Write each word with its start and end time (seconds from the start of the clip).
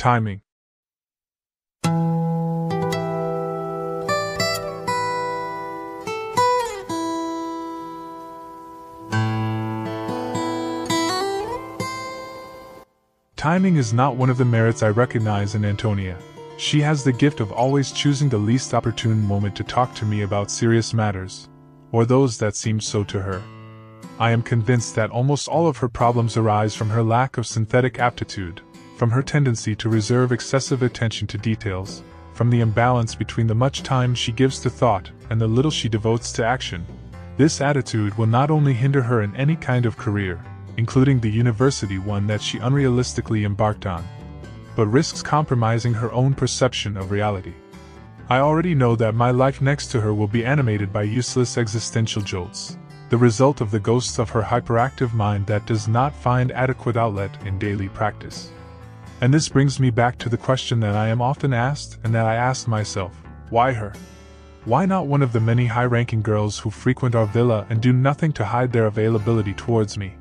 Timing. 0.00 0.40
Timing 13.36 13.76
is 13.76 13.92
not 13.92 14.16
one 14.16 14.30
of 14.30 14.38
the 14.38 14.46
merits 14.46 14.82
I 14.82 14.88
recognize 14.88 15.54
in 15.54 15.66
Antonia. 15.66 16.16
She 16.56 16.80
has 16.80 17.04
the 17.04 17.12
gift 17.12 17.40
of 17.40 17.52
always 17.52 17.92
choosing 17.92 18.30
the 18.30 18.38
least 18.38 18.72
opportune 18.72 19.20
moment 19.20 19.54
to 19.56 19.64
talk 19.64 19.94
to 19.96 20.06
me 20.06 20.22
about 20.22 20.50
serious 20.50 20.94
matters, 20.94 21.50
or 21.92 22.06
those 22.06 22.38
that 22.38 22.56
seem 22.56 22.80
so 22.80 23.04
to 23.04 23.20
her. 23.20 23.42
I 24.18 24.30
am 24.30 24.40
convinced 24.40 24.94
that 24.94 25.10
almost 25.10 25.46
all 25.46 25.66
of 25.66 25.76
her 25.76 25.90
problems 25.90 26.38
arise 26.38 26.74
from 26.74 26.88
her 26.88 27.02
lack 27.02 27.36
of 27.36 27.46
synthetic 27.46 27.98
aptitude, 27.98 28.62
from 29.00 29.10
her 29.10 29.22
tendency 29.22 29.74
to 29.74 29.88
reserve 29.88 30.30
excessive 30.30 30.82
attention 30.82 31.26
to 31.26 31.38
details, 31.38 32.02
from 32.34 32.50
the 32.50 32.60
imbalance 32.60 33.14
between 33.14 33.46
the 33.46 33.54
much 33.54 33.82
time 33.82 34.14
she 34.14 34.30
gives 34.30 34.58
to 34.58 34.68
thought 34.68 35.10
and 35.30 35.40
the 35.40 35.46
little 35.46 35.70
she 35.70 35.88
devotes 35.88 36.32
to 36.32 36.44
action. 36.44 36.84
This 37.38 37.62
attitude 37.62 38.18
will 38.18 38.26
not 38.26 38.50
only 38.50 38.74
hinder 38.74 39.00
her 39.00 39.22
in 39.22 39.34
any 39.36 39.56
kind 39.56 39.86
of 39.86 39.96
career, 39.96 40.38
including 40.76 41.18
the 41.18 41.30
university 41.30 41.96
one 41.96 42.26
that 42.26 42.42
she 42.42 42.58
unrealistically 42.58 43.46
embarked 43.46 43.86
on, 43.86 44.06
but 44.76 44.86
risks 44.88 45.22
compromising 45.22 45.94
her 45.94 46.12
own 46.12 46.34
perception 46.34 46.98
of 46.98 47.10
reality. 47.10 47.54
I 48.28 48.40
already 48.40 48.74
know 48.74 48.96
that 48.96 49.14
my 49.14 49.30
life 49.30 49.62
next 49.62 49.86
to 49.92 50.00
her 50.02 50.12
will 50.12 50.28
be 50.28 50.44
animated 50.44 50.92
by 50.92 51.04
useless 51.04 51.56
existential 51.56 52.20
jolts, 52.20 52.76
the 53.08 53.16
result 53.16 53.62
of 53.62 53.70
the 53.70 53.80
ghosts 53.80 54.18
of 54.18 54.28
her 54.28 54.42
hyperactive 54.42 55.14
mind 55.14 55.46
that 55.46 55.66
does 55.66 55.88
not 55.88 56.14
find 56.14 56.52
adequate 56.52 56.98
outlet 56.98 57.34
in 57.46 57.58
daily 57.58 57.88
practice. 57.88 58.52
And 59.22 59.34
this 59.34 59.48
brings 59.48 59.78
me 59.78 59.90
back 59.90 60.16
to 60.18 60.28
the 60.30 60.38
question 60.38 60.80
that 60.80 60.94
I 60.94 61.08
am 61.08 61.20
often 61.20 61.52
asked 61.52 61.98
and 62.04 62.14
that 62.14 62.24
I 62.24 62.36
ask 62.36 62.66
myself 62.66 63.12
why 63.50 63.72
her? 63.72 63.92
Why 64.64 64.86
not 64.86 65.06
one 65.06 65.22
of 65.22 65.32
the 65.32 65.40
many 65.40 65.66
high 65.66 65.84
ranking 65.84 66.22
girls 66.22 66.58
who 66.58 66.70
frequent 66.70 67.14
our 67.14 67.26
villa 67.26 67.66
and 67.68 67.80
do 67.80 67.92
nothing 67.92 68.32
to 68.34 68.44
hide 68.44 68.72
their 68.72 68.86
availability 68.86 69.52
towards 69.54 69.98
me? 69.98 70.14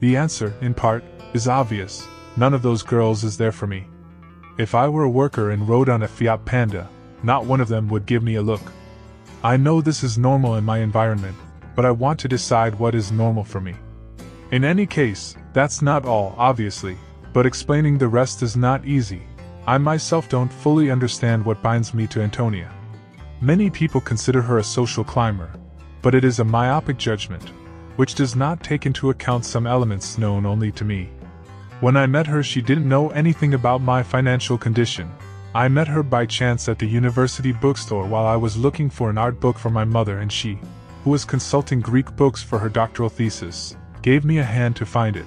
The 0.00 0.16
answer, 0.16 0.54
in 0.60 0.74
part, 0.74 1.04
is 1.34 1.46
obvious 1.48 2.06
none 2.36 2.54
of 2.54 2.62
those 2.62 2.82
girls 2.82 3.22
is 3.22 3.36
there 3.36 3.52
for 3.52 3.66
me. 3.66 3.86
If 4.56 4.74
I 4.74 4.88
were 4.88 5.04
a 5.04 5.10
worker 5.10 5.50
and 5.50 5.68
rode 5.68 5.88
on 5.88 6.02
a 6.02 6.08
Fiat 6.08 6.44
Panda, 6.44 6.88
not 7.22 7.44
one 7.44 7.60
of 7.60 7.68
them 7.68 7.88
would 7.88 8.06
give 8.06 8.22
me 8.22 8.36
a 8.36 8.42
look. 8.42 8.62
I 9.42 9.56
know 9.56 9.80
this 9.80 10.02
is 10.02 10.16
normal 10.16 10.56
in 10.56 10.64
my 10.64 10.78
environment, 10.78 11.36
but 11.74 11.84
I 11.84 11.90
want 11.90 12.18
to 12.20 12.28
decide 12.28 12.78
what 12.78 12.94
is 12.94 13.12
normal 13.12 13.44
for 13.44 13.60
me. 13.60 13.74
In 14.52 14.64
any 14.64 14.86
case, 14.86 15.36
that's 15.52 15.82
not 15.82 16.04
all, 16.04 16.34
obviously, 16.38 16.96
but 17.32 17.46
explaining 17.46 17.96
the 17.96 18.08
rest 18.08 18.42
is 18.42 18.56
not 18.56 18.84
easy. 18.84 19.22
I 19.66 19.78
myself 19.78 20.28
don't 20.28 20.52
fully 20.52 20.90
understand 20.90 21.44
what 21.44 21.62
binds 21.62 21.94
me 21.94 22.06
to 22.08 22.22
Antonia. 22.22 22.72
Many 23.40 23.70
people 23.70 24.00
consider 24.00 24.42
her 24.42 24.58
a 24.58 24.64
social 24.64 25.04
climber, 25.04 25.50
but 26.02 26.14
it 26.14 26.24
is 26.24 26.40
a 26.40 26.44
myopic 26.44 26.96
judgment, 26.96 27.52
which 27.96 28.14
does 28.14 28.34
not 28.34 28.62
take 28.62 28.86
into 28.86 29.10
account 29.10 29.44
some 29.44 29.66
elements 29.66 30.18
known 30.18 30.46
only 30.46 30.72
to 30.72 30.84
me. 30.84 31.10
When 31.80 31.96
I 31.96 32.06
met 32.06 32.26
her, 32.26 32.42
she 32.42 32.60
didn't 32.60 32.88
know 32.88 33.10
anything 33.10 33.54
about 33.54 33.80
my 33.80 34.02
financial 34.02 34.58
condition. 34.58 35.10
I 35.54 35.68
met 35.68 35.88
her 35.88 36.02
by 36.02 36.26
chance 36.26 36.68
at 36.68 36.78
the 36.78 36.86
university 36.86 37.52
bookstore 37.52 38.06
while 38.06 38.26
I 38.26 38.36
was 38.36 38.56
looking 38.56 38.90
for 38.90 39.10
an 39.10 39.18
art 39.18 39.40
book 39.40 39.58
for 39.58 39.70
my 39.70 39.84
mother, 39.84 40.18
and 40.18 40.30
she, 40.30 40.58
who 41.04 41.10
was 41.10 41.24
consulting 41.24 41.80
Greek 41.80 42.14
books 42.16 42.42
for 42.42 42.58
her 42.58 42.68
doctoral 42.68 43.08
thesis, 43.08 43.76
gave 44.02 44.24
me 44.24 44.38
a 44.38 44.44
hand 44.44 44.76
to 44.76 44.86
find 44.86 45.16
it. 45.16 45.26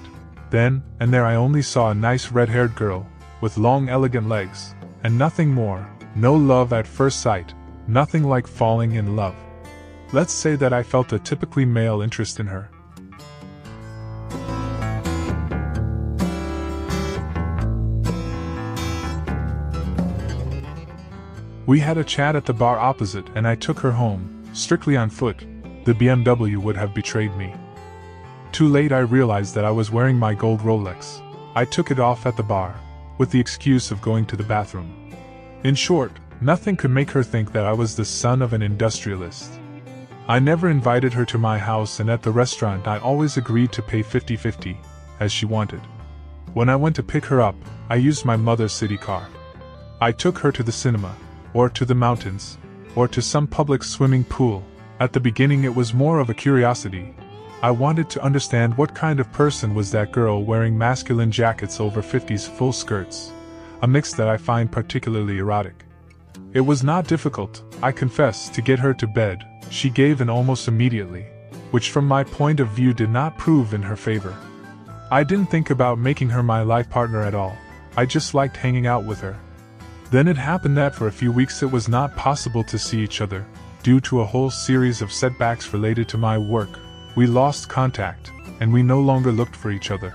Then 0.54 0.84
and 1.00 1.12
there 1.12 1.26
I 1.26 1.34
only 1.34 1.62
saw 1.62 1.90
a 1.90 1.96
nice 1.96 2.30
red 2.30 2.48
haired 2.48 2.76
girl, 2.76 3.08
with 3.40 3.58
long, 3.58 3.88
elegant 3.88 4.28
legs, 4.28 4.76
and 5.02 5.18
nothing 5.18 5.50
more, 5.50 5.84
no 6.14 6.32
love 6.32 6.72
at 6.72 6.86
first 6.86 7.22
sight, 7.22 7.52
nothing 7.88 8.22
like 8.22 8.46
falling 8.46 8.92
in 8.92 9.16
love. 9.16 9.34
Let's 10.12 10.32
say 10.32 10.54
that 10.54 10.72
I 10.72 10.84
felt 10.84 11.12
a 11.12 11.18
typically 11.18 11.64
male 11.64 12.02
interest 12.02 12.38
in 12.38 12.46
her. 12.46 12.70
We 21.66 21.80
had 21.80 21.98
a 21.98 22.04
chat 22.04 22.36
at 22.36 22.46
the 22.46 22.54
bar 22.54 22.78
opposite, 22.78 23.26
and 23.34 23.44
I 23.44 23.56
took 23.56 23.80
her 23.80 23.90
home, 23.90 24.48
strictly 24.52 24.96
on 24.96 25.10
foot. 25.10 25.38
The 25.84 25.94
BMW 25.94 26.58
would 26.58 26.76
have 26.76 26.94
betrayed 26.94 27.36
me. 27.36 27.52
Too 28.54 28.68
late, 28.68 28.92
I 28.92 29.00
realized 29.00 29.56
that 29.56 29.64
I 29.64 29.72
was 29.72 29.90
wearing 29.90 30.16
my 30.16 30.32
gold 30.32 30.60
Rolex. 30.60 31.20
I 31.56 31.64
took 31.64 31.90
it 31.90 31.98
off 31.98 32.24
at 32.24 32.36
the 32.36 32.44
bar, 32.44 32.78
with 33.18 33.32
the 33.32 33.40
excuse 33.40 33.90
of 33.90 34.00
going 34.00 34.26
to 34.26 34.36
the 34.36 34.44
bathroom. 34.44 35.12
In 35.64 35.74
short, 35.74 36.12
nothing 36.40 36.76
could 36.76 36.92
make 36.92 37.10
her 37.10 37.24
think 37.24 37.50
that 37.50 37.66
I 37.66 37.72
was 37.72 37.96
the 37.96 38.04
son 38.04 38.40
of 38.42 38.52
an 38.52 38.62
industrialist. 38.62 39.58
I 40.28 40.38
never 40.38 40.70
invited 40.70 41.12
her 41.14 41.24
to 41.24 41.36
my 41.36 41.58
house, 41.58 41.98
and 41.98 42.08
at 42.08 42.22
the 42.22 42.30
restaurant, 42.30 42.86
I 42.86 42.98
always 42.98 43.36
agreed 43.36 43.72
to 43.72 43.82
pay 43.82 44.02
50 44.02 44.36
50, 44.36 44.78
as 45.18 45.32
she 45.32 45.46
wanted. 45.46 45.80
When 46.52 46.68
I 46.68 46.76
went 46.76 46.94
to 46.94 47.02
pick 47.02 47.24
her 47.24 47.40
up, 47.40 47.56
I 47.90 47.96
used 47.96 48.24
my 48.24 48.36
mother's 48.36 48.72
city 48.72 48.96
car. 48.96 49.26
I 50.00 50.12
took 50.12 50.38
her 50.38 50.52
to 50.52 50.62
the 50.62 50.70
cinema, 50.70 51.16
or 51.54 51.68
to 51.70 51.84
the 51.84 51.96
mountains, 51.96 52.56
or 52.94 53.08
to 53.08 53.20
some 53.20 53.48
public 53.48 53.82
swimming 53.82 54.22
pool. 54.22 54.62
At 55.00 55.12
the 55.12 55.18
beginning, 55.18 55.64
it 55.64 55.74
was 55.74 55.92
more 55.92 56.20
of 56.20 56.30
a 56.30 56.34
curiosity. 56.34 57.16
I 57.64 57.70
wanted 57.70 58.10
to 58.10 58.22
understand 58.22 58.76
what 58.76 58.94
kind 58.94 59.18
of 59.18 59.32
person 59.32 59.74
was 59.74 59.90
that 59.92 60.12
girl 60.12 60.44
wearing 60.44 60.76
masculine 60.76 61.30
jackets 61.30 61.80
over 61.80 62.02
50s 62.02 62.46
full 62.46 62.74
skirts, 62.74 63.32
a 63.80 63.88
mix 63.88 64.12
that 64.12 64.28
I 64.28 64.36
find 64.36 64.70
particularly 64.70 65.38
erotic. 65.38 65.86
It 66.52 66.60
was 66.60 66.84
not 66.84 67.06
difficult, 67.06 67.62
I 67.82 67.90
confess, 67.90 68.50
to 68.50 68.60
get 68.60 68.78
her 68.80 68.92
to 68.92 69.06
bed. 69.06 69.42
She 69.70 69.88
gave 69.88 70.20
in 70.20 70.28
almost 70.28 70.68
immediately, 70.68 71.24
which 71.70 71.90
from 71.90 72.06
my 72.06 72.22
point 72.22 72.60
of 72.60 72.68
view 72.68 72.92
did 72.92 73.08
not 73.08 73.38
prove 73.38 73.72
in 73.72 73.80
her 73.80 73.96
favor. 73.96 74.36
I 75.10 75.24
didn't 75.24 75.50
think 75.50 75.70
about 75.70 75.98
making 75.98 76.28
her 76.28 76.42
my 76.42 76.60
life 76.60 76.90
partner 76.90 77.22
at 77.22 77.34
all. 77.34 77.56
I 77.96 78.04
just 78.04 78.34
liked 78.34 78.58
hanging 78.58 78.86
out 78.86 79.06
with 79.06 79.20
her. 79.20 79.40
Then 80.10 80.28
it 80.28 80.36
happened 80.36 80.76
that 80.76 80.94
for 80.94 81.06
a 81.06 81.18
few 81.20 81.32
weeks 81.32 81.62
it 81.62 81.72
was 81.72 81.88
not 81.88 82.14
possible 82.14 82.64
to 82.64 82.78
see 82.78 83.00
each 83.00 83.22
other, 83.22 83.46
due 83.82 84.00
to 84.00 84.20
a 84.20 84.26
whole 84.26 84.50
series 84.50 85.00
of 85.00 85.10
setbacks 85.10 85.72
related 85.72 86.10
to 86.10 86.18
my 86.18 86.36
work. 86.36 86.78
We 87.16 87.26
lost 87.26 87.68
contact, 87.68 88.32
and 88.60 88.72
we 88.72 88.82
no 88.82 89.00
longer 89.00 89.30
looked 89.30 89.54
for 89.54 89.70
each 89.70 89.90
other. 89.90 90.14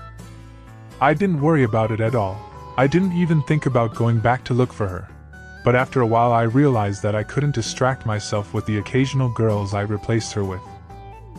I 1.00 1.14
didn't 1.14 1.40
worry 1.40 1.64
about 1.64 1.90
it 1.90 2.00
at 2.00 2.14
all. 2.14 2.38
I 2.76 2.86
didn't 2.86 3.12
even 3.12 3.42
think 3.42 3.64
about 3.64 3.94
going 3.94 4.20
back 4.20 4.44
to 4.44 4.54
look 4.54 4.72
for 4.72 4.86
her. 4.86 5.08
But 5.64 5.76
after 5.76 6.00
a 6.00 6.06
while, 6.06 6.32
I 6.32 6.42
realized 6.42 7.02
that 7.02 7.14
I 7.14 7.22
couldn't 7.22 7.54
distract 7.54 8.04
myself 8.04 8.52
with 8.52 8.66
the 8.66 8.78
occasional 8.78 9.30
girls 9.30 9.72
I 9.72 9.82
replaced 9.82 10.32
her 10.34 10.44
with. 10.44 10.60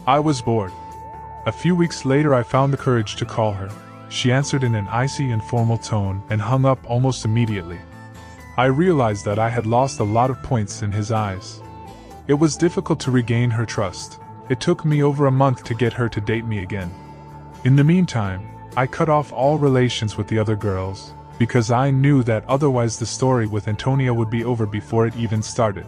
I 0.08 0.20
was 0.20 0.42
bored. 0.42 0.72
A 1.46 1.52
few 1.52 1.76
weeks 1.76 2.06
later, 2.06 2.34
I 2.34 2.44
found 2.44 2.72
the 2.72 2.78
courage 2.78 3.16
to 3.18 3.26
call 3.26 3.52
her. 3.54 3.70
She 4.10 4.32
answered 4.32 4.64
in 4.64 4.76
an 4.76 4.88
icy 4.88 5.32
and 5.32 5.44
formal 5.44 5.78
tone 5.78 6.24
and 6.30 6.42
hung 6.42 6.66
up 6.66 6.80
almost 6.90 7.26
immediately. 7.26 7.80
I 8.58 8.66
realized 8.66 9.26
that 9.26 9.40
I 9.40 9.50
had 9.50 9.66
lost 9.66 10.00
a 10.00 10.04
lot 10.04 10.30
of 10.30 10.42
points 10.44 10.82
in 10.82 10.92
his 10.92 11.12
eyes. 11.12 11.62
It 12.28 12.36
was 12.36 12.58
difficult 12.58 13.00
to 13.02 13.12
regain 13.12 13.50
her 13.52 13.66
trust. 13.66 14.20
It 14.50 14.60
took 14.60 14.84
me 14.84 15.04
over 15.04 15.28
a 15.28 15.32
month 15.32 15.64
to 15.66 15.74
get 15.74 15.94
her 15.94 16.10
to 16.10 16.22
date 16.22 16.46
me 16.46 16.60
again. 16.60 16.92
In 17.64 17.76
the 17.76 17.84
meantime, 17.84 18.48
I 18.76 18.88
cut 18.88 19.10
off 19.10 19.32
all 19.32 19.58
relations 19.58 20.18
with 20.18 20.28
the 20.28 20.40
other 20.40 20.56
girls, 20.56 21.14
because 21.38 21.72
I 21.72 21.92
knew 21.92 22.24
that 22.24 22.46
otherwise 22.48 23.00
the 23.00 23.06
story 23.06 23.48
with 23.48 23.68
Antonia 23.68 24.14
would 24.14 24.30
be 24.30 24.44
over 24.44 24.66
before 24.66 25.08
it 25.08 25.16
even 25.16 25.42
started. 25.42 25.86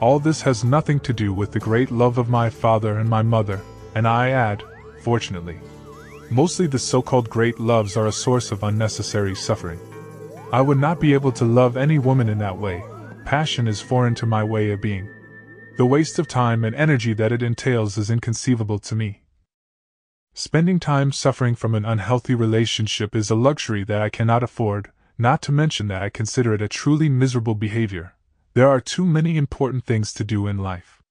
All 0.00 0.18
this 0.18 0.42
has 0.42 0.64
nothing 0.64 1.00
to 1.00 1.12
do 1.12 1.32
with 1.32 1.52
the 1.52 1.60
great 1.60 1.90
love 1.90 2.18
of 2.18 2.28
my 2.28 2.50
father 2.50 2.98
and 2.98 3.08
my 3.08 3.22
mother, 3.22 3.60
and 3.94 4.06
I 4.06 4.30
add, 4.30 4.62
fortunately. 5.00 5.60
Mostly 6.30 6.66
the 6.66 6.78
so 6.78 7.00
called 7.00 7.30
great 7.30 7.60
loves 7.60 7.96
are 7.96 8.06
a 8.06 8.12
source 8.12 8.50
of 8.50 8.62
unnecessary 8.62 9.34
suffering. 9.34 9.78
I 10.52 10.60
would 10.60 10.78
not 10.78 11.00
be 11.00 11.14
able 11.14 11.32
to 11.32 11.44
love 11.44 11.76
any 11.76 11.98
woman 11.98 12.28
in 12.28 12.38
that 12.38 12.58
way. 12.58 12.84
Passion 13.24 13.66
is 13.66 13.80
foreign 13.80 14.14
to 14.16 14.26
my 14.26 14.44
way 14.44 14.70
of 14.70 14.80
being. 14.80 15.08
The 15.76 15.84
waste 15.84 16.20
of 16.20 16.28
time 16.28 16.62
and 16.62 16.72
energy 16.76 17.14
that 17.14 17.32
it 17.32 17.42
entails 17.42 17.98
is 17.98 18.08
inconceivable 18.08 18.78
to 18.78 18.94
me. 18.94 19.22
Spending 20.32 20.78
time 20.78 21.10
suffering 21.10 21.56
from 21.56 21.74
an 21.74 21.84
unhealthy 21.84 22.36
relationship 22.36 23.16
is 23.16 23.28
a 23.28 23.34
luxury 23.34 23.82
that 23.82 24.00
I 24.00 24.08
cannot 24.08 24.44
afford, 24.44 24.92
not 25.18 25.42
to 25.42 25.52
mention 25.52 25.88
that 25.88 26.00
I 26.00 26.10
consider 26.10 26.54
it 26.54 26.62
a 26.62 26.68
truly 26.68 27.08
miserable 27.08 27.56
behavior. 27.56 28.14
There 28.52 28.68
are 28.68 28.80
too 28.80 29.04
many 29.04 29.36
important 29.36 29.84
things 29.84 30.12
to 30.12 30.22
do 30.22 30.46
in 30.46 30.58
life. 30.58 31.02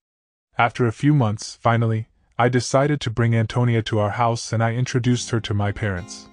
After 0.56 0.86
a 0.86 0.92
few 0.92 1.12
months, 1.12 1.58
finally, 1.60 2.08
I 2.38 2.48
decided 2.48 3.02
to 3.02 3.10
bring 3.10 3.36
Antonia 3.36 3.82
to 3.82 3.98
our 3.98 4.12
house 4.12 4.50
and 4.50 4.64
I 4.64 4.72
introduced 4.72 5.28
her 5.28 5.40
to 5.40 5.52
my 5.52 5.72
parents. 5.72 6.30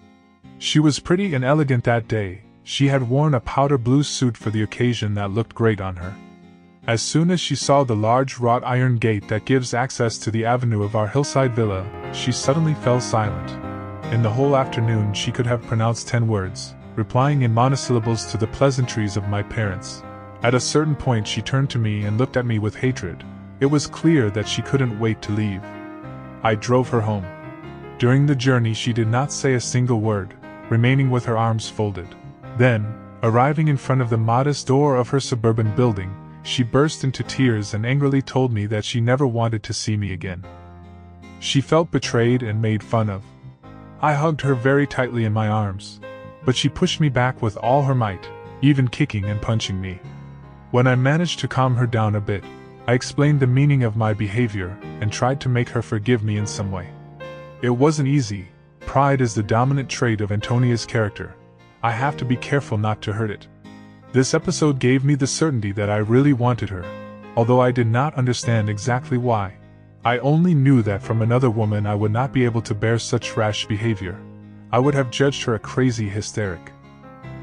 She 0.57 0.79
was 0.79 0.99
pretty 0.99 1.33
and 1.33 1.43
elegant 1.43 1.83
that 1.83 2.07
day, 2.07 2.43
she 2.63 2.87
had 2.87 3.09
worn 3.09 3.33
a 3.33 3.41
powder 3.41 3.77
blue 3.77 4.03
suit 4.03 4.37
for 4.37 4.51
the 4.51 4.63
occasion 4.63 5.15
that 5.15 5.31
looked 5.31 5.53
great 5.53 5.81
on 5.81 5.97
her. 5.97 6.15
As 6.87 6.99
soon 7.03 7.29
as 7.29 7.39
she 7.39 7.55
saw 7.55 7.83
the 7.83 7.95
large 7.95 8.39
wrought 8.39 8.63
iron 8.65 8.97
gate 8.97 9.27
that 9.27 9.45
gives 9.45 9.75
access 9.75 10.17
to 10.17 10.31
the 10.31 10.45
avenue 10.45 10.81
of 10.81 10.95
our 10.95 11.07
hillside 11.07 11.55
villa, 11.55 11.85
she 12.11 12.31
suddenly 12.31 12.73
fell 12.73 12.99
silent. 12.99 13.51
In 14.11 14.23
the 14.23 14.31
whole 14.31 14.55
afternoon, 14.55 15.13
she 15.13 15.31
could 15.31 15.45
have 15.45 15.61
pronounced 15.61 16.07
ten 16.07 16.27
words, 16.27 16.73
replying 16.95 17.43
in 17.43 17.53
monosyllables 17.53 18.31
to 18.31 18.37
the 18.37 18.47
pleasantries 18.47 19.15
of 19.15 19.27
my 19.27 19.43
parents. 19.43 20.01
At 20.41 20.55
a 20.55 20.59
certain 20.59 20.95
point, 20.95 21.27
she 21.27 21.43
turned 21.43 21.69
to 21.69 21.77
me 21.77 22.05
and 22.05 22.17
looked 22.17 22.35
at 22.35 22.47
me 22.47 22.57
with 22.57 22.75
hatred. 22.75 23.23
It 23.59 23.67
was 23.67 23.85
clear 23.85 24.31
that 24.31 24.47
she 24.47 24.63
couldn't 24.63 24.99
wait 24.99 25.21
to 25.21 25.33
leave. 25.33 25.61
I 26.41 26.55
drove 26.55 26.89
her 26.89 27.01
home. 27.01 27.27
During 27.99 28.25
the 28.25 28.35
journey, 28.35 28.73
she 28.73 28.91
did 28.91 29.07
not 29.07 29.31
say 29.31 29.53
a 29.53 29.61
single 29.61 30.01
word, 30.01 30.33
remaining 30.71 31.11
with 31.11 31.25
her 31.25 31.37
arms 31.37 31.69
folded. 31.69 32.07
Then, 32.57 32.91
arriving 33.21 33.67
in 33.67 33.77
front 33.77 34.01
of 34.01 34.09
the 34.09 34.17
modest 34.17 34.65
door 34.65 34.95
of 34.95 35.09
her 35.09 35.19
suburban 35.19 35.75
building, 35.75 36.11
she 36.43 36.63
burst 36.63 37.03
into 37.03 37.23
tears 37.23 37.73
and 37.73 37.85
angrily 37.85 38.21
told 38.21 38.51
me 38.51 38.65
that 38.65 38.85
she 38.85 38.99
never 38.99 39.27
wanted 39.27 39.63
to 39.63 39.73
see 39.73 39.95
me 39.95 40.13
again. 40.13 40.43
She 41.39 41.61
felt 41.61 41.91
betrayed 41.91 42.43
and 42.43 42.61
made 42.61 42.83
fun 42.83 43.09
of. 43.09 43.23
I 44.01 44.13
hugged 44.13 44.41
her 44.41 44.55
very 44.55 44.87
tightly 44.87 45.25
in 45.25 45.33
my 45.33 45.47
arms, 45.47 45.99
but 46.43 46.55
she 46.55 46.69
pushed 46.69 46.99
me 46.99 47.09
back 47.09 47.41
with 47.41 47.57
all 47.57 47.83
her 47.83 47.95
might, 47.95 48.27
even 48.61 48.87
kicking 48.87 49.25
and 49.25 49.41
punching 49.41 49.79
me. 49.79 49.99
When 50.71 50.87
I 50.87 50.95
managed 50.95 51.39
to 51.39 51.47
calm 51.47 51.75
her 51.75 51.87
down 51.87 52.15
a 52.15 52.21
bit, 52.21 52.43
I 52.87 52.93
explained 52.93 53.39
the 53.39 53.47
meaning 53.47 53.83
of 53.83 53.95
my 53.95 54.13
behavior 54.13 54.77
and 55.01 55.11
tried 55.11 55.39
to 55.41 55.49
make 55.49 55.69
her 55.69 55.81
forgive 55.81 56.23
me 56.23 56.37
in 56.37 56.47
some 56.47 56.71
way. 56.71 56.89
It 57.61 57.69
wasn't 57.69 58.07
easy, 58.07 58.47
pride 58.79 59.21
is 59.21 59.35
the 59.35 59.43
dominant 59.43 59.89
trait 59.89 60.19
of 60.21 60.31
Antonia's 60.31 60.85
character. 60.85 61.35
I 61.83 61.91
have 61.91 62.17
to 62.17 62.25
be 62.25 62.35
careful 62.35 62.77
not 62.77 63.01
to 63.03 63.13
hurt 63.13 63.31
it. 63.31 63.47
This 64.13 64.33
episode 64.33 64.79
gave 64.79 65.05
me 65.05 65.15
the 65.15 65.25
certainty 65.25 65.71
that 65.71 65.89
I 65.89 65.97
really 65.97 66.33
wanted 66.33 66.67
her, 66.67 66.83
although 67.37 67.61
I 67.61 67.71
did 67.71 67.87
not 67.87 68.13
understand 68.15 68.67
exactly 68.67 69.17
why. 69.17 69.53
I 70.03 70.17
only 70.17 70.53
knew 70.53 70.81
that 70.81 71.01
from 71.01 71.21
another 71.21 71.49
woman 71.49 71.87
I 71.87 71.95
would 71.95 72.11
not 72.11 72.33
be 72.33 72.43
able 72.43 72.61
to 72.63 72.75
bear 72.75 72.99
such 72.99 73.37
rash 73.37 73.65
behavior. 73.67 74.19
I 74.69 74.79
would 74.79 74.93
have 74.95 75.11
judged 75.11 75.43
her 75.43 75.55
a 75.55 75.59
crazy 75.59 76.09
hysteric. 76.09 76.73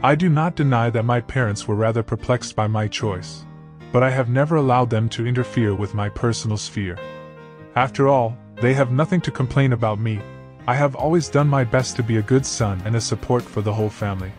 I 0.02 0.14
do 0.14 0.28
not 0.28 0.56
deny 0.56 0.90
that 0.90 1.06
my 1.06 1.22
parents 1.22 1.66
were 1.66 1.74
rather 1.74 2.02
perplexed 2.02 2.54
by 2.54 2.66
my 2.66 2.86
choice, 2.86 3.46
but 3.90 4.02
I 4.02 4.10
have 4.10 4.28
never 4.28 4.56
allowed 4.56 4.90
them 4.90 5.08
to 5.10 5.26
interfere 5.26 5.74
with 5.74 5.94
my 5.94 6.10
personal 6.10 6.58
sphere. 6.58 6.98
After 7.76 8.08
all, 8.08 8.36
they 8.60 8.74
have 8.74 8.92
nothing 8.92 9.22
to 9.22 9.30
complain 9.30 9.72
about 9.72 10.00
me. 10.00 10.20
I 10.66 10.74
have 10.74 10.94
always 10.96 11.30
done 11.30 11.48
my 11.48 11.64
best 11.64 11.96
to 11.96 12.02
be 12.02 12.18
a 12.18 12.22
good 12.22 12.44
son 12.44 12.82
and 12.84 12.94
a 12.94 13.00
support 13.00 13.42
for 13.42 13.62
the 13.62 13.72
whole 13.72 13.88
family. 13.88 14.32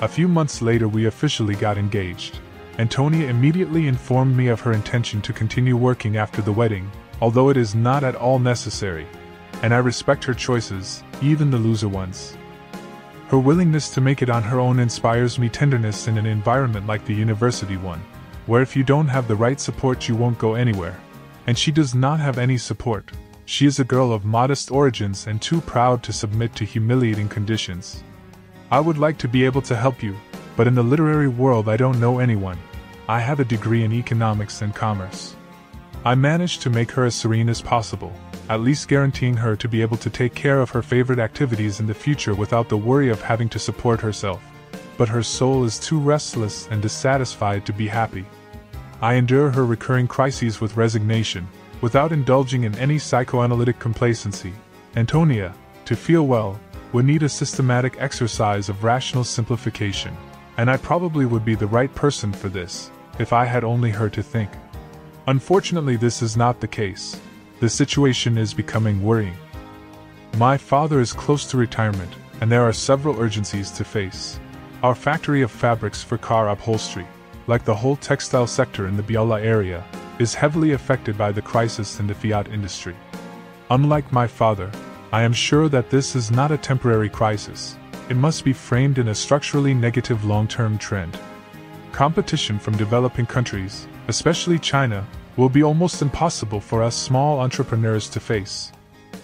A 0.00 0.08
few 0.08 0.26
months 0.26 0.62
later, 0.62 0.88
we 0.88 1.06
officially 1.06 1.54
got 1.54 1.78
engaged. 1.78 2.40
Antonia 2.78 3.28
immediately 3.28 3.86
informed 3.86 4.36
me 4.36 4.48
of 4.48 4.60
her 4.60 4.72
intention 4.72 5.20
to 5.22 5.32
continue 5.32 5.76
working 5.76 6.16
after 6.16 6.40
the 6.42 6.52
wedding, 6.52 6.90
although 7.20 7.50
it 7.50 7.56
is 7.56 7.74
not 7.74 8.02
at 8.02 8.16
all 8.16 8.38
necessary. 8.38 9.06
And 9.62 9.72
I 9.72 9.78
respect 9.78 10.24
her 10.24 10.34
choices, 10.34 11.04
even 11.20 11.50
the 11.50 11.58
loser 11.58 11.88
ones. 11.88 12.36
Her 13.28 13.38
willingness 13.38 13.90
to 13.90 14.00
make 14.00 14.22
it 14.22 14.30
on 14.30 14.42
her 14.42 14.58
own 14.58 14.78
inspires 14.78 15.38
me 15.38 15.48
tenderness 15.48 16.08
in 16.08 16.18
an 16.18 16.26
environment 16.26 16.86
like 16.86 17.04
the 17.04 17.14
university 17.14 17.76
one, 17.76 18.02
where 18.46 18.62
if 18.62 18.74
you 18.74 18.82
don't 18.82 19.08
have 19.08 19.28
the 19.28 19.36
right 19.36 19.60
support, 19.60 20.08
you 20.08 20.16
won't 20.16 20.38
go 20.38 20.54
anywhere. 20.54 20.98
And 21.46 21.56
she 21.56 21.70
does 21.70 21.94
not 21.94 22.20
have 22.20 22.38
any 22.38 22.58
support. 22.58 23.12
She 23.44 23.66
is 23.66 23.78
a 23.78 23.84
girl 23.84 24.12
of 24.12 24.24
modest 24.24 24.70
origins 24.70 25.26
and 25.26 25.40
too 25.40 25.60
proud 25.60 26.02
to 26.04 26.12
submit 26.12 26.54
to 26.56 26.64
humiliating 26.64 27.28
conditions. 27.28 28.02
I 28.72 28.80
would 28.80 28.96
like 28.96 29.18
to 29.18 29.28
be 29.28 29.44
able 29.44 29.60
to 29.62 29.76
help 29.76 30.02
you, 30.02 30.16
but 30.56 30.66
in 30.66 30.74
the 30.74 30.82
literary 30.82 31.28
world 31.28 31.68
I 31.68 31.76
don't 31.76 32.00
know 32.00 32.20
anyone. 32.20 32.58
I 33.06 33.20
have 33.20 33.38
a 33.38 33.44
degree 33.44 33.84
in 33.84 33.92
economics 33.92 34.62
and 34.62 34.74
commerce. 34.74 35.36
I 36.06 36.14
managed 36.14 36.62
to 36.62 36.70
make 36.70 36.90
her 36.92 37.04
as 37.04 37.14
serene 37.14 37.50
as 37.50 37.60
possible, 37.60 38.14
at 38.48 38.62
least 38.62 38.88
guaranteeing 38.88 39.36
her 39.36 39.56
to 39.56 39.68
be 39.68 39.82
able 39.82 39.98
to 39.98 40.08
take 40.08 40.34
care 40.34 40.58
of 40.58 40.70
her 40.70 40.80
favorite 40.80 41.18
activities 41.18 41.80
in 41.80 41.86
the 41.86 41.92
future 41.92 42.34
without 42.34 42.70
the 42.70 42.78
worry 42.78 43.10
of 43.10 43.20
having 43.20 43.50
to 43.50 43.58
support 43.58 44.00
herself. 44.00 44.42
But 44.96 45.10
her 45.10 45.22
soul 45.22 45.64
is 45.64 45.78
too 45.78 46.00
restless 46.00 46.66
and 46.70 46.80
dissatisfied 46.80 47.66
to 47.66 47.74
be 47.74 47.88
happy. 47.88 48.24
I 49.02 49.14
endure 49.16 49.50
her 49.50 49.66
recurring 49.66 50.08
crises 50.08 50.62
with 50.62 50.78
resignation, 50.78 51.46
without 51.82 52.10
indulging 52.10 52.64
in 52.64 52.74
any 52.76 52.98
psychoanalytic 52.98 53.78
complacency. 53.78 54.54
Antonia, 54.96 55.52
to 55.84 55.94
feel 55.94 56.26
well, 56.26 56.58
would 56.92 57.04
need 57.04 57.22
a 57.22 57.28
systematic 57.28 57.96
exercise 57.98 58.68
of 58.68 58.84
rational 58.84 59.24
simplification, 59.24 60.16
and 60.56 60.70
I 60.70 60.76
probably 60.76 61.26
would 61.26 61.44
be 61.44 61.54
the 61.54 61.66
right 61.66 61.92
person 61.94 62.32
for 62.32 62.48
this, 62.48 62.90
if 63.18 63.32
I 63.32 63.44
had 63.44 63.64
only 63.64 63.90
her 63.90 64.10
to 64.10 64.22
think. 64.22 64.50
Unfortunately, 65.26 65.96
this 65.96 66.20
is 66.22 66.36
not 66.36 66.60
the 66.60 66.68
case. 66.68 67.20
The 67.60 67.68
situation 67.68 68.36
is 68.36 68.52
becoming 68.52 69.02
worrying. 69.02 69.36
My 70.36 70.56
father 70.56 71.00
is 71.00 71.12
close 71.12 71.46
to 71.46 71.56
retirement, 71.56 72.12
and 72.40 72.50
there 72.50 72.62
are 72.62 72.72
several 72.72 73.20
urgencies 73.20 73.70
to 73.72 73.84
face. 73.84 74.40
Our 74.82 74.94
factory 74.94 75.42
of 75.42 75.50
fabrics 75.50 76.02
for 76.02 76.18
car 76.18 76.48
upholstery, 76.48 77.06
like 77.46 77.64
the 77.64 77.74
whole 77.74 77.96
textile 77.96 78.46
sector 78.46 78.86
in 78.86 78.96
the 78.96 79.02
Biella 79.02 79.40
area, 79.40 79.84
is 80.18 80.34
heavily 80.34 80.72
affected 80.72 81.16
by 81.16 81.32
the 81.32 81.42
crisis 81.42 82.00
in 82.00 82.06
the 82.06 82.14
Fiat 82.14 82.48
industry. 82.48 82.96
Unlike 83.70 84.12
my 84.12 84.26
father, 84.26 84.70
I 85.12 85.24
am 85.24 85.34
sure 85.34 85.68
that 85.68 85.90
this 85.90 86.16
is 86.16 86.30
not 86.30 86.52
a 86.52 86.56
temporary 86.56 87.10
crisis. 87.10 87.76
It 88.08 88.16
must 88.16 88.46
be 88.46 88.54
framed 88.54 88.96
in 88.96 89.08
a 89.08 89.14
structurally 89.14 89.74
negative 89.74 90.24
long 90.24 90.48
term 90.48 90.78
trend. 90.78 91.18
Competition 91.92 92.58
from 92.58 92.78
developing 92.78 93.26
countries, 93.26 93.86
especially 94.08 94.58
China, 94.58 95.06
will 95.36 95.50
be 95.50 95.62
almost 95.62 96.00
impossible 96.00 96.60
for 96.60 96.82
us 96.82 96.96
small 96.96 97.40
entrepreneurs 97.40 98.08
to 98.08 98.20
face. 98.20 98.72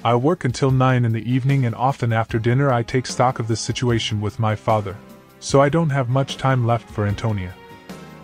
I 0.05 0.15
work 0.15 0.45
until 0.45 0.71
9 0.71 1.07
in 1.07 1.13
the 1.13 1.31
evening 1.31 1.65
and 1.65 1.75
often 1.75 2.13
after 2.13 2.39
dinner 2.39 2.71
I 2.71 2.83
take 2.83 3.07
stock 3.07 3.39
of 3.39 3.49
the 3.49 3.57
situation 3.57 4.21
with 4.21 4.39
my 4.39 4.55
father, 4.55 4.95
so 5.41 5.63
I 5.63 5.71
don't 5.71 5.91
have 5.91 6.11
much 6.11 6.37
time 6.37 6.67
left 6.67 6.91
for 6.91 7.07
Antonia. 7.07 7.55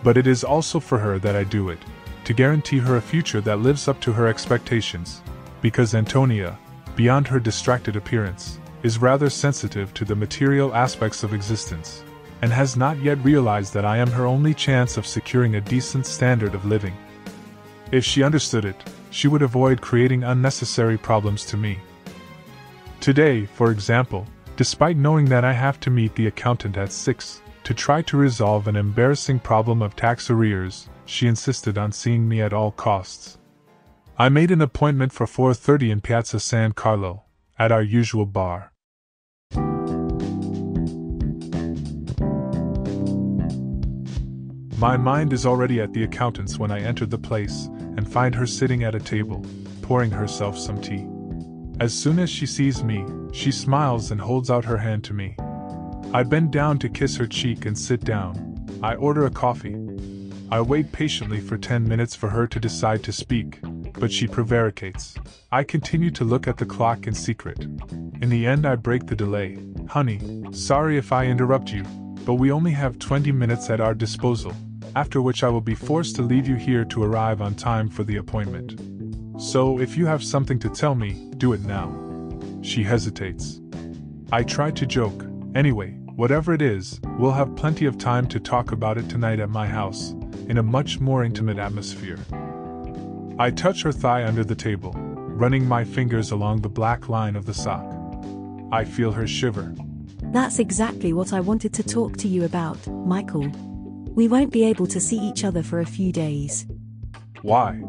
But 0.03 0.17
it 0.17 0.27
is 0.27 0.43
also 0.43 0.79
for 0.79 0.99
her 0.99 1.17
that 1.17 1.35
I 1.35 1.43
do 1.43 1.69
it, 1.69 1.79
to 2.25 2.33
guarantee 2.33 2.77
her 2.77 2.97
a 2.97 3.01
future 3.01 3.41
that 3.41 3.59
lives 3.59 3.87
up 3.87 3.99
to 4.01 4.13
her 4.13 4.27
expectations, 4.27 5.23
because 5.61 5.95
Antonia, 5.95 6.59
beyond 6.95 7.27
her 7.27 7.39
distracted 7.39 7.95
appearance, 7.95 8.59
is 8.83 9.01
rather 9.01 9.29
sensitive 9.29 9.93
to 9.93 10.05
the 10.05 10.15
material 10.15 10.73
aspects 10.75 11.23
of 11.23 11.33
existence, 11.33 12.03
and 12.41 12.51
has 12.51 12.77
not 12.77 12.97
yet 12.99 13.23
realized 13.23 13.73
that 13.73 13.85
I 13.85 13.97
am 13.97 14.11
her 14.11 14.25
only 14.25 14.53
chance 14.53 14.97
of 14.97 15.07
securing 15.07 15.55
a 15.55 15.61
decent 15.61 16.05
standard 16.05 16.53
of 16.53 16.65
living. 16.65 16.93
If 17.91 18.03
she 18.03 18.23
understood 18.23 18.65
it, 18.65 18.75
she 19.09 19.27
would 19.27 19.41
avoid 19.41 19.81
creating 19.81 20.23
unnecessary 20.23 20.97
problems 20.97 21.45
to 21.45 21.57
me. 21.57 21.79
Today, 22.99 23.45
for 23.45 23.71
example, 23.71 24.25
despite 24.55 24.97
knowing 24.97 25.25
that 25.25 25.45
I 25.45 25.53
have 25.53 25.79
to 25.81 25.89
meet 25.89 26.15
the 26.15 26.27
accountant 26.27 26.77
at 26.77 26.91
6 26.91 27.41
to 27.63 27.73
try 27.73 28.01
to 28.03 28.17
resolve 28.17 28.67
an 28.67 28.75
embarrassing 28.75 29.39
problem 29.39 29.81
of 29.81 29.95
tax 29.95 30.29
arrears, 30.29 30.89
she 31.05 31.27
insisted 31.27 31.77
on 31.77 31.91
seeing 31.91 32.27
me 32.27 32.41
at 32.41 32.53
all 32.53 32.71
costs. 32.71 33.37
I 34.17 34.29
made 34.29 34.49
an 34.49 34.61
appointment 34.61 35.11
for 35.11 35.25
4:30 35.27 35.91
in 35.91 35.99
Piazza 35.99 36.39
San 36.39 36.71
Carlo, 36.71 37.25
at 37.59 37.69
our 37.69 37.81
usual 37.81 38.25
bar. 38.25 38.71
My 44.77 44.95
mind 44.95 45.33
is 45.33 45.45
already 45.45 45.81
at 45.81 45.91
the 45.91 46.03
accountant's 46.03 46.57
when 46.57 46.71
I 46.71 46.79
enter 46.79 47.05
the 47.05 47.17
place 47.17 47.65
and 47.97 48.09
find 48.09 48.33
her 48.35 48.47
sitting 48.47 48.85
at 48.85 48.95
a 48.95 49.01
table, 49.01 49.45
pouring 49.81 50.11
herself 50.11 50.57
some 50.57 50.79
tea. 50.79 51.05
As 51.81 51.93
soon 51.93 52.17
as 52.17 52.29
she 52.29 52.45
sees 52.45 52.85
me, 52.85 53.05
she 53.33 53.51
smiles 53.51 54.11
and 54.11 54.21
holds 54.21 54.49
out 54.49 54.63
her 54.63 54.77
hand 54.77 55.03
to 55.05 55.13
me. 55.13 55.35
I 56.13 56.23
bend 56.23 56.51
down 56.53 56.79
to 56.79 56.87
kiss 56.87 57.17
her 57.17 57.27
cheek 57.27 57.65
and 57.65 57.77
sit 57.77 58.05
down. 58.05 58.55
I 58.81 58.95
order 58.95 59.25
a 59.25 59.29
coffee. 59.29 59.75
I 60.49 60.61
wait 60.61 60.93
patiently 60.93 61.41
for 61.41 61.57
10 61.57 61.85
minutes 61.85 62.15
for 62.15 62.29
her 62.29 62.47
to 62.47 62.59
decide 62.61 63.03
to 63.03 63.11
speak, 63.11 63.59
but 63.97 64.11
she 64.11 64.27
prevaricates. 64.27 65.15
I 65.51 65.63
continue 65.63 66.11
to 66.11 66.23
look 66.23 66.47
at 66.47 66.57
the 66.57 66.65
clock 66.65 67.07
in 67.07 67.13
secret. 67.13 67.59
In 67.61 68.29
the 68.29 68.45
end, 68.45 68.65
I 68.65 68.75
break 68.75 69.07
the 69.07 69.15
delay. 69.15 69.57
Honey, 69.87 70.19
sorry 70.51 70.97
if 70.97 71.11
I 71.11 71.25
interrupt 71.25 71.71
you, 71.71 71.83
but 72.25 72.35
we 72.35 72.51
only 72.51 72.71
have 72.71 72.99
20 72.99 73.31
minutes 73.31 73.69
at 73.69 73.79
our 73.79 73.93
disposal, 73.93 74.53
after 74.95 75.21
which 75.21 75.43
I 75.43 75.49
will 75.49 75.61
be 75.61 75.75
forced 75.75 76.15
to 76.15 76.21
leave 76.21 76.47
you 76.47 76.55
here 76.55 76.85
to 76.85 77.03
arrive 77.03 77.41
on 77.41 77.55
time 77.55 77.89
for 77.89 78.03
the 78.03 78.17
appointment. 78.17 78.79
So, 79.41 79.79
if 79.79 79.97
you 79.97 80.05
have 80.05 80.23
something 80.23 80.59
to 80.59 80.69
tell 80.69 80.95
me, 80.95 81.29
do 81.37 81.53
it 81.53 81.61
now. 81.61 81.93
She 82.61 82.83
hesitates. 82.83 83.59
I 84.31 84.43
try 84.43 84.71
to 84.71 84.85
joke. 84.85 85.25
Anyway, 85.53 85.91
whatever 86.15 86.53
it 86.53 86.61
is, 86.61 86.99
we'll 87.19 87.31
have 87.31 87.55
plenty 87.55 87.85
of 87.85 87.97
time 87.97 88.27
to 88.27 88.39
talk 88.39 88.71
about 88.71 88.97
it 88.97 89.09
tonight 89.09 89.39
at 89.39 89.49
my 89.49 89.67
house, 89.67 90.11
in 90.47 90.57
a 90.57 90.63
much 90.63 90.99
more 90.99 91.23
intimate 91.23 91.59
atmosphere. 91.59 92.17
I 93.37 93.51
touch 93.51 93.83
her 93.83 93.91
thigh 93.91 94.25
under 94.25 94.45
the 94.45 94.55
table, 94.55 94.93
running 94.93 95.67
my 95.67 95.83
fingers 95.83 96.31
along 96.31 96.61
the 96.61 96.69
black 96.69 97.09
line 97.09 97.35
of 97.35 97.45
the 97.45 97.53
sock. 97.53 97.85
I 98.71 98.85
feel 98.85 99.11
her 99.11 99.27
shiver. 99.27 99.73
That's 100.31 100.59
exactly 100.59 101.11
what 101.11 101.33
I 101.33 101.41
wanted 101.41 101.73
to 101.73 101.83
talk 101.83 102.15
to 102.17 102.29
you 102.29 102.45
about, 102.45 102.87
Michael. 102.87 103.49
We 104.11 104.29
won't 104.29 104.53
be 104.53 104.63
able 104.63 104.87
to 104.87 105.01
see 105.01 105.17
each 105.17 105.43
other 105.43 105.63
for 105.63 105.81
a 105.81 105.85
few 105.85 106.13
days. 106.13 106.65
Why? 107.41 107.81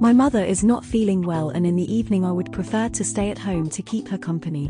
My 0.00 0.12
mother 0.12 0.44
is 0.44 0.64
not 0.64 0.84
feeling 0.84 1.22
well, 1.22 1.50
and 1.50 1.64
in 1.64 1.76
the 1.76 1.92
evening, 1.92 2.24
I 2.24 2.32
would 2.32 2.52
prefer 2.52 2.88
to 2.88 3.04
stay 3.04 3.30
at 3.30 3.38
home 3.38 3.68
to 3.70 3.82
keep 3.82 4.08
her 4.08 4.18
company. 4.18 4.66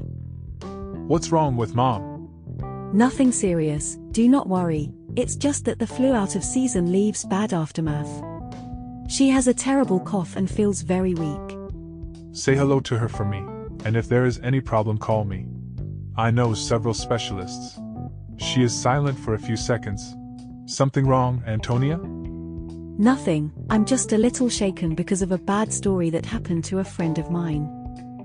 What's 1.06 1.32
wrong 1.32 1.56
with 1.56 1.74
mom? 1.74 2.28
Nothing 2.92 3.32
serious, 3.32 3.98
do 4.10 4.28
not 4.28 4.48
worry, 4.48 4.90
it's 5.16 5.36
just 5.36 5.64
that 5.64 5.78
the 5.78 5.86
flu 5.86 6.12
out 6.12 6.36
of 6.36 6.44
season 6.44 6.92
leaves 6.92 7.24
bad 7.24 7.54
aftermath. 7.54 8.22
She 9.08 9.30
has 9.30 9.48
a 9.48 9.54
terrible 9.54 10.00
cough 10.00 10.36
and 10.36 10.50
feels 10.50 10.82
very 10.82 11.14
weak. 11.14 11.58
Say 12.32 12.54
hello 12.54 12.78
to 12.80 12.98
her 12.98 13.08
for 13.08 13.24
me, 13.24 13.38
and 13.86 13.96
if 13.96 14.06
there 14.06 14.26
is 14.26 14.38
any 14.42 14.60
problem, 14.60 14.98
call 14.98 15.24
me. 15.24 15.46
I 16.16 16.30
know 16.30 16.52
several 16.52 16.92
specialists. 16.92 17.80
She 18.36 18.62
is 18.62 18.78
silent 18.78 19.18
for 19.18 19.32
a 19.32 19.38
few 19.38 19.56
seconds. 19.56 20.14
Something 20.66 21.06
wrong, 21.06 21.42
Antonia? 21.46 21.98
Nothing, 23.00 23.50
I'm 23.70 23.86
just 23.86 24.12
a 24.12 24.18
little 24.18 24.50
shaken 24.50 24.94
because 24.94 25.22
of 25.22 25.32
a 25.32 25.38
bad 25.38 25.72
story 25.72 26.10
that 26.10 26.26
happened 26.26 26.64
to 26.64 26.80
a 26.80 26.84
friend 26.84 27.18
of 27.18 27.30
mine. 27.30 27.64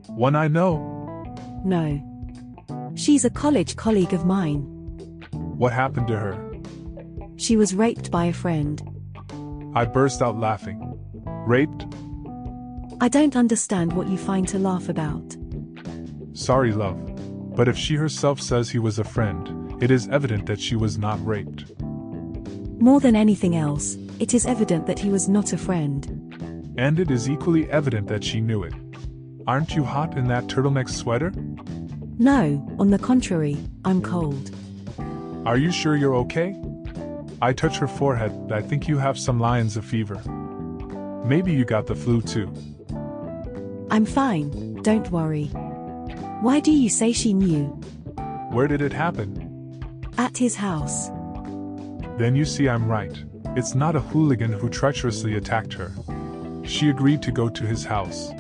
One 0.08 0.36
I 0.36 0.50
know. 0.50 0.78
No. 1.64 2.92
She's 2.96 3.24
a 3.24 3.30
college 3.30 3.78
colleague 3.78 4.14
of 4.14 4.26
mine. 4.26 4.62
What 5.32 5.72
happened 5.72 6.08
to 6.08 6.18
her? 6.20 6.60
She 7.38 7.56
was 7.56 7.74
raped 7.74 8.12
by 8.12 8.26
a 8.26 8.34
friend. 8.34 8.82
I 9.76 9.86
burst 9.86 10.22
out 10.22 10.38
laughing. 10.38 11.00
Raped? 11.48 11.86
I 13.02 13.10
don't 13.10 13.36
understand 13.36 13.94
what 13.94 14.08
you 14.08 14.18
find 14.18 14.48
to 14.50 14.60
laugh 14.60 14.88
about. 14.88 15.36
Sorry, 16.34 16.72
love. 16.72 17.00
But 17.56 17.68
if 17.68 17.78
she 17.78 17.96
herself 17.96 18.40
says 18.40 18.70
he 18.70 18.80
was 18.80 19.00
a 19.00 19.04
friend, 19.04 19.82
it 19.82 19.92
is 19.92 20.08
evident 20.10 20.46
that 20.46 20.60
she 20.60 20.76
was 20.76 20.98
not 20.98 21.24
raped. 21.26 21.66
More 22.80 23.00
than 23.00 23.16
anything 23.16 23.56
else, 23.56 23.98
it 24.20 24.34
is 24.34 24.46
evident 24.46 24.88
that 24.88 25.00
he 25.00 25.10
was 25.10 25.28
not 25.28 25.54
a 25.54 25.58
friend. 25.58 26.74
And 26.78 27.00
it 27.00 27.12
is 27.12 27.30
equally 27.30 27.70
evident 27.70 28.08
that 28.08 28.24
she 28.24 28.42
knew 28.42 28.64
it. 28.64 28.74
Aren't 29.48 29.76
you 29.76 29.84
hot 29.84 30.18
in 30.18 30.28
that 30.30 30.48
turtleneck 30.48 30.90
sweater? 30.90 31.32
No, 32.18 32.66
on 32.80 32.90
the 32.92 33.00
contrary, 33.00 33.58
I'm 33.86 34.02
cold. 34.02 34.52
Are 35.46 35.58
you 35.58 35.72
sure 35.72 35.96
you're 35.96 36.16
okay? 36.16 36.56
I 37.42 37.54
touch 37.54 37.78
her 37.78 37.88
forehead, 37.88 38.52
I 38.52 38.62
think 38.62 38.88
you 38.88 38.98
have 38.98 39.18
some 39.18 39.40
lines 39.40 39.78
of 39.78 39.86
fever. 39.86 40.22
Maybe 41.26 41.54
you 41.54 41.66
got 41.66 41.88
the 41.88 41.96
flu 41.96 42.22
too. 42.22 42.52
I'm 43.90 44.06
fine, 44.06 44.82
don't 44.82 45.10
worry. 45.12 45.46
Why 46.42 46.60
do 46.60 46.72
you 46.72 46.90
say 46.90 47.14
she 47.14 47.34
knew? 47.34 47.68
Where 48.52 48.68
did 48.68 48.82
it 48.82 48.94
happen? 48.94 49.82
At 50.18 50.38
his 50.38 50.56
house. 50.56 51.10
Then 52.18 52.36
you 52.36 52.46
see 52.46 52.70
I'm 52.70 52.88
right. 52.88 53.24
It's 53.56 53.76
not 53.76 53.96
a 53.96 54.00
hooligan 54.00 54.52
who 54.52 54.70
treacherously 54.70 55.36
attacked 55.36 55.74
her. 55.74 55.92
She 56.64 56.90
agreed 56.90 57.22
to 57.24 57.32
go 57.32 57.50
to 57.50 57.64
his 57.66 57.84
house. 57.84 58.32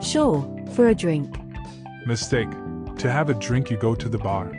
Sure, 0.00 0.42
for 0.72 0.88
a 0.88 0.94
drink. 0.94 1.36
Mistake. 2.06 2.50
To 2.98 3.10
have 3.10 3.30
a 3.30 3.34
drink, 3.34 3.70
you 3.70 3.76
go 3.76 3.94
to 3.94 4.08
the 4.08 4.18
bar. 4.18 4.52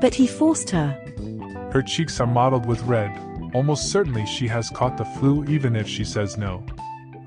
But 0.00 0.14
he 0.14 0.26
forced 0.26 0.70
her. 0.70 0.96
Her 1.78 1.82
cheeks 1.82 2.18
are 2.18 2.26
mottled 2.26 2.66
with 2.66 2.82
red. 2.82 3.16
Almost 3.54 3.92
certainly 3.92 4.26
she 4.26 4.48
has 4.48 4.68
caught 4.68 4.96
the 4.96 5.04
flu 5.04 5.44
even 5.44 5.76
if 5.76 5.86
she 5.86 6.02
says 6.02 6.36
no. 6.36 6.66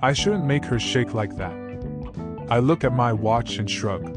I 0.01 0.12
shouldn't 0.12 0.43
make 0.43 0.65
her 0.65 0.77
shake 0.77 1.13
like 1.13 1.38
that. 1.38 1.53
I 2.50 2.60
look 2.60 2.84
at 2.84 2.91
my 2.91 3.13
watch 3.13 3.60
and 3.60 3.72
shrug. 3.72 4.13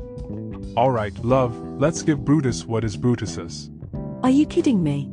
Alright, 0.76 1.16
love, 1.24 1.56
let's 1.78 2.02
give 2.02 2.24
Brutus 2.24 2.64
what 2.64 2.82
is 2.82 2.96
Brutus's. 2.96 3.70
Are 4.24 4.30
you 4.30 4.44
kidding 4.44 4.82
me? 4.82 5.08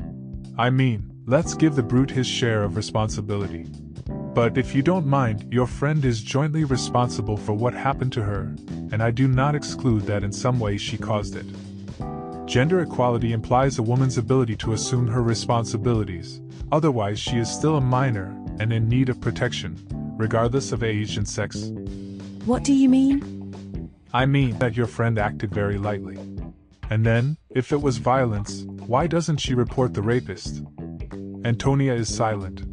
I 0.57 0.71
mean, 0.71 1.11
let's 1.27 1.53
give 1.53 1.75
the 1.75 1.83
brute 1.83 2.09
his 2.09 2.25
share 2.25 2.63
of 2.63 2.75
responsibility. 2.75 3.67
But 4.33 4.57
if 4.57 4.73
you 4.73 4.81
don't 4.81 5.05
mind, 5.05 5.53
your 5.53 5.67
friend 5.67 6.03
is 6.03 6.23
jointly 6.23 6.63
responsible 6.63 7.37
for 7.37 7.53
what 7.53 7.75
happened 7.75 8.13
to 8.13 8.23
her, 8.23 8.55
and 8.91 9.03
I 9.03 9.11
do 9.11 9.27
not 9.27 9.53
exclude 9.53 10.01
that 10.07 10.23
in 10.23 10.31
some 10.31 10.59
way 10.59 10.77
she 10.77 10.97
caused 10.97 11.35
it. 11.35 11.45
Gender 12.51 12.81
equality 12.81 13.31
implies 13.31 13.77
a 13.77 13.81
woman's 13.81 14.17
ability 14.17 14.58
to 14.58 14.74
assume 14.74 15.08
her 15.08 15.24
responsibilities, 15.24 16.41
otherwise, 16.70 17.17
she 17.17 17.38
is 17.38 17.50
still 17.50 17.77
a 17.77 17.81
minor 17.81 18.38
and 18.60 18.74
in 18.74 18.89
need 18.89 19.08
of 19.08 19.22
protection, 19.22 19.77
regardless 20.17 20.74
of 20.74 20.84
age 20.84 21.15
and 21.15 21.25
sex. 21.25 21.72
What 22.43 22.65
do 22.65 22.74
you 22.74 22.89
mean? 22.89 23.89
I 24.13 24.25
mean 24.25 24.60
that 24.60 24.75
your 24.75 24.88
friend 24.88 25.17
acted 25.17 25.53
very 25.53 25.77
lightly. 25.77 26.17
And 26.89 27.05
then, 27.05 27.38
if 27.51 27.72
it 27.72 27.81
was 27.81 28.00
violence, 28.00 28.63
why 28.86 29.08
doesn't 29.08 29.38
she 29.38 29.53
report 29.53 29.93
the 29.93 30.01
rapist? 30.01 30.62
Antonia 31.46 31.93
is 31.93 32.13
silent. 32.13 32.65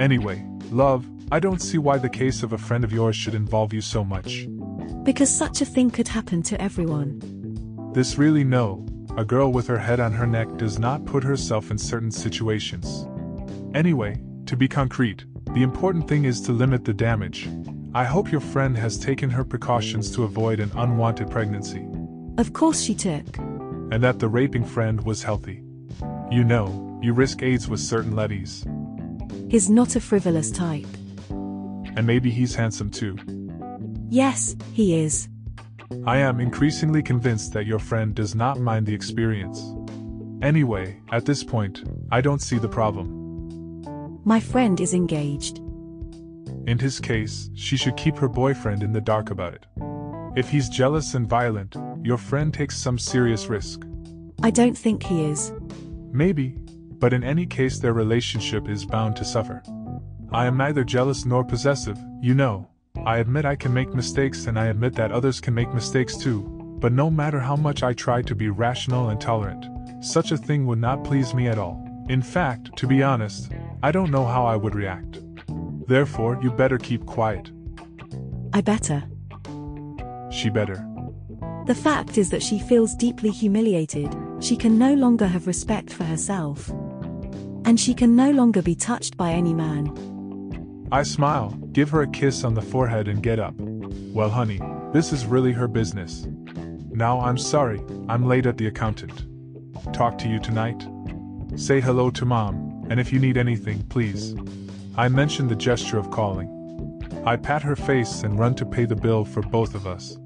Anyway, 0.00 0.44
love, 0.72 1.06
I 1.30 1.38
don't 1.38 1.62
see 1.62 1.78
why 1.78 1.98
the 1.98 2.08
case 2.08 2.42
of 2.42 2.52
a 2.52 2.58
friend 2.58 2.82
of 2.82 2.92
yours 2.92 3.14
should 3.14 3.36
involve 3.36 3.72
you 3.72 3.82
so 3.82 4.02
much. 4.02 4.48
Because 5.04 5.32
such 5.32 5.60
a 5.60 5.64
thing 5.64 5.92
could 5.92 6.08
happen 6.08 6.42
to 6.42 6.60
everyone. 6.60 7.20
This 7.94 8.18
really 8.18 8.44
no, 8.44 8.84
a 9.16 9.24
girl 9.24 9.50
with 9.50 9.66
her 9.66 9.78
head 9.78 9.98
on 9.98 10.12
her 10.12 10.26
neck 10.26 10.56
does 10.56 10.78
not 10.78 11.04
put 11.06 11.24
herself 11.24 11.70
in 11.70 11.78
certain 11.78 12.10
situations. 12.10 13.06
Anyway, 13.74 14.20
to 14.44 14.56
be 14.56 14.68
concrete, 14.68 15.24
the 15.54 15.62
important 15.62 16.06
thing 16.06 16.24
is 16.24 16.40
to 16.42 16.52
limit 16.52 16.84
the 16.84 16.92
damage, 16.92 17.48
I 17.94 18.04
hope 18.04 18.30
your 18.30 18.42
friend 18.42 18.76
has 18.76 18.98
taken 18.98 19.30
her 19.30 19.42
precautions 19.42 20.10
to 20.14 20.24
avoid 20.24 20.60
an 20.60 20.70
unwanted 20.76 21.30
pregnancy. 21.30 21.86
Of 22.36 22.52
course 22.52 22.82
she 22.82 22.94
took. 22.94 23.38
And 23.38 24.02
that 24.02 24.18
the 24.18 24.28
raping 24.28 24.64
friend 24.64 25.02
was 25.06 25.22
healthy. 25.22 25.62
You 26.30 26.44
know, 26.44 27.00
you 27.02 27.14
risk 27.14 27.42
AIDS 27.42 27.68
with 27.68 27.80
certain 27.80 28.14
leadies. 28.14 28.66
He's 29.50 29.70
not 29.70 29.96
a 29.96 30.00
frivolous 30.00 30.50
type. 30.50 30.86
And 31.30 32.06
maybe 32.06 32.30
he's 32.30 32.54
handsome 32.54 32.90
too. 32.90 33.16
Yes, 34.10 34.56
he 34.74 35.00
is. 35.00 35.28
I 36.04 36.18
am 36.18 36.40
increasingly 36.40 37.02
convinced 37.02 37.52
that 37.52 37.66
your 37.66 37.78
friend 37.78 38.14
does 38.14 38.34
not 38.34 38.58
mind 38.58 38.86
the 38.86 38.94
experience. 38.94 39.62
Anyway, 40.42 41.00
at 41.12 41.24
this 41.24 41.44
point, 41.44 41.84
I 42.10 42.20
don't 42.20 42.42
see 42.42 42.58
the 42.58 42.68
problem. 42.68 44.20
My 44.24 44.40
friend 44.40 44.80
is 44.80 44.94
engaged. 44.94 45.58
In 46.66 46.78
his 46.78 46.98
case, 46.98 47.50
she 47.54 47.76
should 47.76 47.96
keep 47.96 48.16
her 48.16 48.28
boyfriend 48.28 48.82
in 48.82 48.92
the 48.92 49.00
dark 49.00 49.30
about 49.30 49.54
it. 49.54 49.66
If 50.36 50.48
he's 50.48 50.68
jealous 50.68 51.14
and 51.14 51.28
violent, 51.28 51.76
your 52.02 52.18
friend 52.18 52.52
takes 52.52 52.76
some 52.76 52.98
serious 52.98 53.46
risk. 53.46 53.84
I 54.42 54.50
don't 54.50 54.76
think 54.76 55.04
he 55.04 55.24
is. 55.24 55.52
Maybe, 56.12 56.56
but 56.98 57.12
in 57.12 57.22
any 57.22 57.46
case, 57.46 57.78
their 57.78 57.92
relationship 57.92 58.68
is 58.68 58.84
bound 58.84 59.16
to 59.16 59.24
suffer. 59.24 59.62
I 60.32 60.46
am 60.46 60.56
neither 60.56 60.82
jealous 60.82 61.24
nor 61.24 61.44
possessive, 61.44 61.98
you 62.20 62.34
know. 62.34 62.68
I 63.06 63.18
admit 63.18 63.44
I 63.44 63.54
can 63.54 63.72
make 63.72 63.94
mistakes 63.94 64.48
and 64.48 64.58
I 64.58 64.66
admit 64.66 64.94
that 64.96 65.12
others 65.12 65.40
can 65.40 65.54
make 65.54 65.72
mistakes 65.72 66.16
too, 66.16 66.42
but 66.80 66.92
no 66.92 67.08
matter 67.08 67.38
how 67.38 67.54
much 67.54 67.84
I 67.84 67.92
try 67.92 68.20
to 68.22 68.34
be 68.34 68.48
rational 68.48 69.10
and 69.10 69.20
tolerant, 69.20 69.64
such 70.04 70.32
a 70.32 70.36
thing 70.36 70.66
would 70.66 70.80
not 70.80 71.04
please 71.04 71.32
me 71.32 71.46
at 71.46 71.56
all. 71.56 71.80
In 72.08 72.20
fact, 72.20 72.76
to 72.78 72.86
be 72.88 73.04
honest, 73.04 73.52
I 73.84 73.92
don't 73.92 74.10
know 74.10 74.24
how 74.24 74.44
I 74.44 74.56
would 74.56 74.74
react. 74.74 75.20
Therefore, 75.86 76.36
you 76.42 76.50
better 76.50 76.78
keep 76.78 77.06
quiet. 77.06 77.52
I 78.52 78.60
better. 78.60 79.04
She 80.32 80.50
better. 80.50 80.84
The 81.66 81.76
fact 81.80 82.18
is 82.18 82.30
that 82.30 82.42
she 82.42 82.58
feels 82.58 82.96
deeply 82.96 83.30
humiliated, 83.30 84.12
she 84.40 84.56
can 84.56 84.80
no 84.80 84.94
longer 84.94 85.28
have 85.28 85.46
respect 85.46 85.92
for 85.92 86.02
herself. 86.02 86.70
And 87.64 87.78
she 87.78 87.94
can 87.94 88.16
no 88.16 88.32
longer 88.32 88.62
be 88.62 88.74
touched 88.74 89.16
by 89.16 89.30
any 89.30 89.54
man. 89.54 90.88
I 90.90 91.04
smile, 91.04 91.56
give 91.76 91.90
her 91.90 92.00
a 92.00 92.08
kiss 92.08 92.42
on 92.42 92.54
the 92.54 92.62
forehead, 92.62 93.06
and 93.06 93.22
get 93.22 93.38
up. 93.38 93.52
Well, 93.58 94.30
honey, 94.30 94.58
this 94.94 95.12
is 95.12 95.26
really 95.26 95.52
her 95.52 95.68
business. 95.68 96.26
Now 96.88 97.20
I'm 97.20 97.36
sorry, 97.36 97.82
I'm 98.08 98.26
late 98.26 98.46
at 98.46 98.56
the 98.56 98.66
accountant. 98.66 99.26
Talk 99.92 100.16
to 100.20 100.28
you 100.28 100.40
tonight? 100.40 100.88
Say 101.54 101.82
hello 101.82 102.08
to 102.08 102.24
mom, 102.24 102.86
and 102.88 102.98
if 102.98 103.12
you 103.12 103.18
need 103.18 103.36
anything, 103.36 103.82
please. 103.88 104.34
I 104.96 105.08
mention 105.08 105.48
the 105.48 105.54
gesture 105.54 105.98
of 105.98 106.10
calling. 106.10 106.48
I 107.26 107.36
pat 107.36 107.60
her 107.60 107.76
face 107.76 108.22
and 108.22 108.38
run 108.38 108.54
to 108.54 108.64
pay 108.64 108.86
the 108.86 108.96
bill 108.96 109.26
for 109.26 109.42
both 109.42 109.74
of 109.74 109.86
us. 109.86 110.16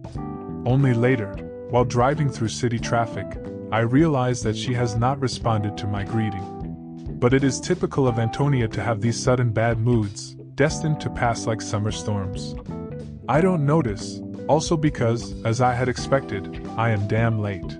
Only 0.64 0.94
later, 0.94 1.32
while 1.70 1.84
driving 1.84 2.30
through 2.30 2.46
city 2.46 2.78
traffic, 2.78 3.26
I 3.72 3.80
realize 3.80 4.40
that 4.44 4.56
she 4.56 4.72
has 4.74 4.94
not 4.94 5.18
responded 5.18 5.76
to 5.78 5.88
my 5.88 6.04
greeting. 6.04 7.16
But 7.18 7.34
it 7.34 7.42
is 7.42 7.58
typical 7.58 8.06
of 8.06 8.20
Antonia 8.20 8.68
to 8.68 8.82
have 8.84 9.00
these 9.00 9.20
sudden 9.20 9.50
bad 9.50 9.80
moods, 9.80 10.36
destined 10.60 11.00
to 11.00 11.08
pass 11.08 11.46
like 11.46 11.62
summer 11.62 11.90
storms. 11.90 12.54
I 13.30 13.40
don't 13.40 13.64
notice, 13.64 14.20
also 14.46 14.76
because, 14.76 15.32
as 15.42 15.62
I 15.62 15.72
had 15.72 15.88
expected, 15.88 16.68
I 16.76 16.90
am 16.90 17.08
damn 17.08 17.40
late. 17.40 17.78